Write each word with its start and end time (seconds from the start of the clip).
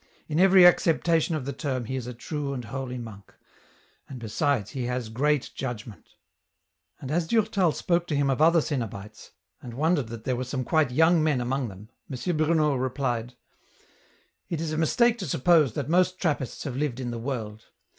In 0.27 0.39
every 0.39 0.65
acceptation 0.65 1.35
of 1.35 1.45
the 1.45 1.53
term 1.53 1.85
he 1.85 1.95
is 1.95 2.07
a 2.07 2.13
true 2.15 2.53
and 2.53 2.65
holy 2.65 2.97
monk; 2.97 3.35
besides, 4.17 4.71
he 4.71 4.85
has 4.85 5.09
great 5.09 5.51
judgment...." 5.53 6.15
And 6.99 7.11
as 7.11 7.27
Durtal 7.27 7.71
spoke 7.71 8.07
to 8.07 8.15
him 8.15 8.27
of 8.31 8.39
the 8.39 8.43
other 8.45 8.61
cenobites, 8.61 9.29
and 9.61 9.75
wondered 9.75 10.07
that 10.07 10.23
there 10.23 10.35
were 10.35 10.43
some 10.43 10.63
quite 10.63 10.89
young 10.89 11.23
men 11.23 11.39
among 11.39 11.67
them, 11.67 11.89
M. 12.11 12.35
Bruno 12.35 12.73
replied," 12.77 13.35
It 14.49 14.59
is 14.59 14.71
a 14.71 14.77
mistake 14.79 15.19
to 15.19 15.27
suppose 15.27 15.73
that 15.73 15.87
most 15.87 16.19
Trappists 16.19 16.63
have 16.63 16.75
lived 16.75 16.99
in 16.99 17.11
the 17.11 17.19
world. 17.19 17.65